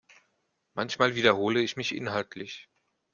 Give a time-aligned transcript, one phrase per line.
[0.73, 2.67] Manchmal wiederhole ich mich inhaltlich.